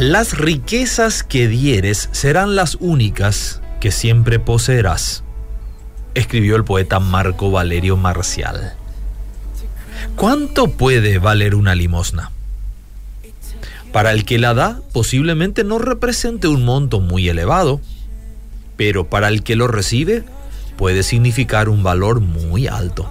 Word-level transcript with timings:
Las 0.00 0.38
riquezas 0.38 1.24
que 1.24 1.48
dieres 1.48 2.08
serán 2.12 2.54
las 2.54 2.76
únicas 2.76 3.60
que 3.80 3.90
siempre 3.90 4.38
poseerás, 4.38 5.24
escribió 6.14 6.54
el 6.54 6.62
poeta 6.62 7.00
Marco 7.00 7.50
Valerio 7.50 7.96
Marcial. 7.96 8.74
¿Cuánto 10.14 10.68
puede 10.68 11.18
valer 11.18 11.56
una 11.56 11.74
limosna? 11.74 12.30
Para 13.92 14.12
el 14.12 14.24
que 14.24 14.38
la 14.38 14.54
da, 14.54 14.80
posiblemente 14.92 15.64
no 15.64 15.80
represente 15.80 16.46
un 16.46 16.64
monto 16.64 17.00
muy 17.00 17.28
elevado, 17.28 17.80
pero 18.76 19.10
para 19.10 19.26
el 19.26 19.42
que 19.42 19.56
lo 19.56 19.66
recibe, 19.66 20.22
puede 20.76 21.02
significar 21.02 21.68
un 21.68 21.82
valor 21.82 22.20
muy 22.20 22.68
alto. 22.68 23.10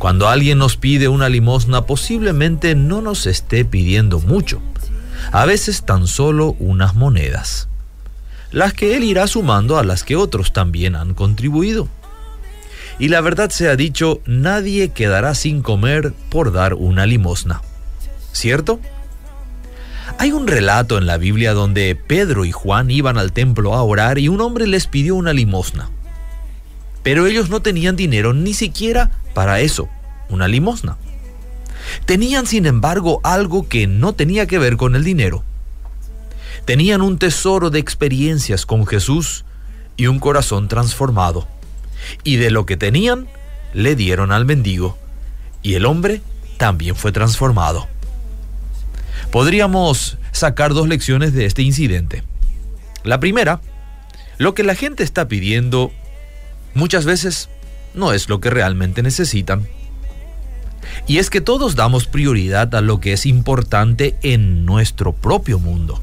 Cuando 0.00 0.28
alguien 0.28 0.58
nos 0.58 0.76
pide 0.76 1.06
una 1.06 1.28
limosna, 1.28 1.86
posiblemente 1.86 2.74
no 2.74 3.02
nos 3.02 3.26
esté 3.26 3.64
pidiendo 3.64 4.18
mucho 4.18 4.60
a 5.32 5.44
veces 5.46 5.84
tan 5.84 6.06
solo 6.06 6.56
unas 6.58 6.94
monedas, 6.94 7.68
las 8.50 8.72
que 8.72 8.96
él 8.96 9.04
irá 9.04 9.26
sumando 9.26 9.78
a 9.78 9.84
las 9.84 10.04
que 10.04 10.16
otros 10.16 10.52
también 10.52 10.96
han 10.96 11.14
contribuido. 11.14 11.88
Y 12.98 13.08
la 13.08 13.20
verdad 13.20 13.50
sea 13.50 13.76
dicho, 13.76 14.20
nadie 14.26 14.90
quedará 14.90 15.34
sin 15.34 15.62
comer 15.62 16.12
por 16.30 16.52
dar 16.52 16.74
una 16.74 17.06
limosna. 17.06 17.62
¿Cierto? 18.32 18.80
Hay 20.18 20.32
un 20.32 20.48
relato 20.48 20.98
en 20.98 21.06
la 21.06 21.16
Biblia 21.16 21.52
donde 21.52 21.94
Pedro 21.94 22.44
y 22.44 22.50
Juan 22.50 22.90
iban 22.90 23.18
al 23.18 23.32
templo 23.32 23.74
a 23.74 23.82
orar 23.82 24.18
y 24.18 24.28
un 24.28 24.40
hombre 24.40 24.66
les 24.66 24.88
pidió 24.88 25.14
una 25.14 25.32
limosna. 25.32 25.90
Pero 27.04 27.26
ellos 27.26 27.50
no 27.50 27.62
tenían 27.62 27.94
dinero 27.94 28.34
ni 28.34 28.52
siquiera 28.52 29.12
para 29.32 29.60
eso, 29.60 29.88
una 30.28 30.48
limosna. 30.48 30.96
Tenían, 32.08 32.46
sin 32.46 32.64
embargo, 32.64 33.20
algo 33.22 33.68
que 33.68 33.86
no 33.86 34.14
tenía 34.14 34.46
que 34.46 34.56
ver 34.56 34.78
con 34.78 34.96
el 34.96 35.04
dinero. 35.04 35.44
Tenían 36.64 37.02
un 37.02 37.18
tesoro 37.18 37.68
de 37.68 37.80
experiencias 37.80 38.64
con 38.64 38.86
Jesús 38.86 39.44
y 39.98 40.06
un 40.06 40.18
corazón 40.18 40.68
transformado. 40.68 41.46
Y 42.24 42.36
de 42.36 42.50
lo 42.50 42.64
que 42.64 42.78
tenían, 42.78 43.28
le 43.74 43.94
dieron 43.94 44.32
al 44.32 44.46
mendigo. 44.46 44.96
Y 45.62 45.74
el 45.74 45.84
hombre 45.84 46.22
también 46.56 46.96
fue 46.96 47.12
transformado. 47.12 47.88
Podríamos 49.30 50.16
sacar 50.32 50.72
dos 50.72 50.88
lecciones 50.88 51.34
de 51.34 51.44
este 51.44 51.60
incidente. 51.60 52.22
La 53.04 53.20
primera, 53.20 53.60
lo 54.38 54.54
que 54.54 54.62
la 54.62 54.74
gente 54.74 55.02
está 55.02 55.28
pidiendo 55.28 55.92
muchas 56.72 57.04
veces 57.04 57.50
no 57.92 58.14
es 58.14 58.30
lo 58.30 58.40
que 58.40 58.48
realmente 58.48 59.02
necesitan. 59.02 59.68
Y 61.08 61.16
es 61.18 61.30
que 61.30 61.40
todos 61.40 61.74
damos 61.74 62.06
prioridad 62.06 62.74
a 62.74 62.82
lo 62.82 63.00
que 63.00 63.14
es 63.14 63.24
importante 63.24 64.14
en 64.22 64.66
nuestro 64.66 65.14
propio 65.14 65.58
mundo. 65.58 66.00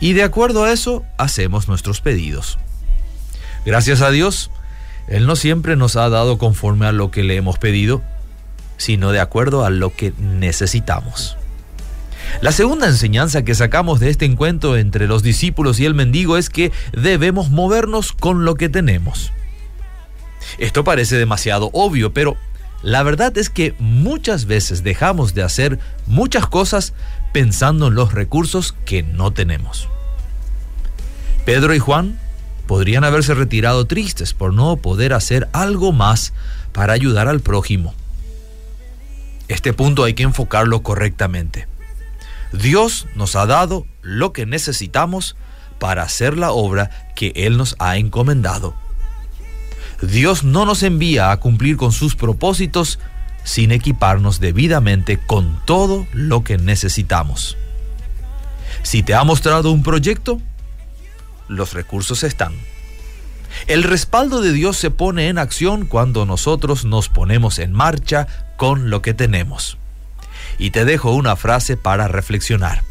Y 0.00 0.12
de 0.12 0.22
acuerdo 0.22 0.64
a 0.64 0.72
eso, 0.72 1.02
hacemos 1.16 1.66
nuestros 1.66 2.02
pedidos. 2.02 2.58
Gracias 3.64 4.02
a 4.02 4.10
Dios, 4.10 4.50
Él 5.08 5.26
no 5.26 5.34
siempre 5.34 5.76
nos 5.76 5.96
ha 5.96 6.10
dado 6.10 6.36
conforme 6.36 6.84
a 6.84 6.92
lo 6.92 7.10
que 7.10 7.22
le 7.22 7.36
hemos 7.36 7.58
pedido, 7.58 8.02
sino 8.76 9.12
de 9.12 9.20
acuerdo 9.20 9.64
a 9.64 9.70
lo 9.70 9.94
que 9.94 10.12
necesitamos. 10.18 11.38
La 12.42 12.52
segunda 12.52 12.86
enseñanza 12.86 13.44
que 13.44 13.54
sacamos 13.54 13.98
de 13.98 14.10
este 14.10 14.26
encuentro 14.26 14.76
entre 14.76 15.06
los 15.06 15.22
discípulos 15.22 15.80
y 15.80 15.86
el 15.86 15.94
mendigo 15.94 16.36
es 16.36 16.50
que 16.50 16.70
debemos 16.92 17.50
movernos 17.50 18.12
con 18.12 18.44
lo 18.44 18.56
que 18.56 18.68
tenemos. 18.68 19.32
Esto 20.58 20.84
parece 20.84 21.16
demasiado 21.16 21.70
obvio, 21.72 22.12
pero 22.12 22.36
la 22.84 23.02
verdad 23.02 23.36
es 23.38 23.48
que 23.48 23.74
muchas 23.78 24.44
veces 24.44 24.82
dejamos 24.82 25.32
de 25.32 25.42
hacer 25.42 25.78
muchas 26.06 26.46
cosas 26.46 26.92
pensando 27.32 27.88
en 27.88 27.94
los 27.94 28.12
recursos 28.12 28.74
que 28.84 29.02
no 29.02 29.32
tenemos. 29.32 29.88
Pedro 31.46 31.74
y 31.74 31.78
Juan 31.78 32.20
podrían 32.66 33.02
haberse 33.04 33.32
retirado 33.32 33.86
tristes 33.86 34.34
por 34.34 34.52
no 34.52 34.76
poder 34.76 35.14
hacer 35.14 35.48
algo 35.52 35.92
más 35.92 36.34
para 36.72 36.92
ayudar 36.92 37.26
al 37.26 37.40
prójimo. 37.40 37.94
Este 39.48 39.72
punto 39.72 40.04
hay 40.04 40.12
que 40.12 40.24
enfocarlo 40.24 40.82
correctamente. 40.82 41.66
Dios 42.52 43.06
nos 43.14 43.34
ha 43.34 43.46
dado 43.46 43.86
lo 44.02 44.34
que 44.34 44.44
necesitamos 44.44 45.36
para 45.78 46.02
hacer 46.02 46.36
la 46.36 46.52
obra 46.52 47.08
que 47.16 47.32
Él 47.34 47.56
nos 47.56 47.76
ha 47.78 47.96
encomendado. 47.96 48.74
Dios 50.02 50.44
no 50.44 50.66
nos 50.66 50.82
envía 50.82 51.30
a 51.30 51.38
cumplir 51.38 51.76
con 51.76 51.92
sus 51.92 52.16
propósitos 52.16 52.98
sin 53.44 53.72
equiparnos 53.72 54.40
debidamente 54.40 55.18
con 55.18 55.60
todo 55.64 56.06
lo 56.12 56.44
que 56.44 56.58
necesitamos. 56.58 57.56
Si 58.82 59.02
te 59.02 59.14
ha 59.14 59.24
mostrado 59.24 59.70
un 59.70 59.82
proyecto, 59.82 60.40
los 61.48 61.74
recursos 61.74 62.22
están. 62.22 62.54
El 63.66 63.82
respaldo 63.82 64.40
de 64.40 64.52
Dios 64.52 64.76
se 64.76 64.90
pone 64.90 65.28
en 65.28 65.38
acción 65.38 65.86
cuando 65.86 66.26
nosotros 66.26 66.84
nos 66.84 67.08
ponemos 67.08 67.58
en 67.58 67.72
marcha 67.72 68.26
con 68.56 68.90
lo 68.90 69.00
que 69.00 69.14
tenemos. 69.14 69.78
Y 70.58 70.70
te 70.70 70.84
dejo 70.84 71.12
una 71.12 71.36
frase 71.36 71.76
para 71.76 72.08
reflexionar. 72.08 72.82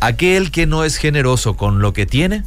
Aquel 0.00 0.50
que 0.50 0.66
no 0.66 0.84
es 0.84 0.96
generoso 0.96 1.56
con 1.56 1.80
lo 1.80 1.92
que 1.92 2.06
tiene, 2.06 2.44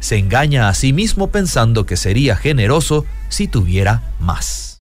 se 0.00 0.18
engaña 0.18 0.68
a 0.68 0.74
sí 0.74 0.92
mismo 0.92 1.28
pensando 1.28 1.86
que 1.86 1.96
sería 1.96 2.36
generoso 2.36 3.04
si 3.28 3.48
tuviera 3.48 4.02
más. 4.18 4.66